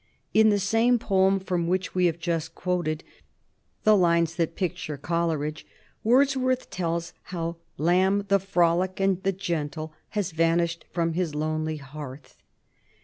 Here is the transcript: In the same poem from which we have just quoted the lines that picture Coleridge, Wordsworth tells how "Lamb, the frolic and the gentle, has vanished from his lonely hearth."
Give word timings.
In 0.33 0.49
the 0.49 0.57
same 0.57 0.97
poem 0.97 1.39
from 1.39 1.67
which 1.67 1.93
we 1.93 2.07
have 2.07 2.17
just 2.17 2.55
quoted 2.55 3.03
the 3.83 3.95
lines 3.95 4.33
that 4.33 4.55
picture 4.55 4.97
Coleridge, 4.97 5.63
Wordsworth 6.03 6.71
tells 6.71 7.13
how 7.25 7.57
"Lamb, 7.77 8.25
the 8.27 8.39
frolic 8.39 8.99
and 8.99 9.21
the 9.21 9.31
gentle, 9.31 9.93
has 10.17 10.31
vanished 10.31 10.85
from 10.91 11.13
his 11.13 11.35
lonely 11.35 11.77
hearth." 11.77 12.35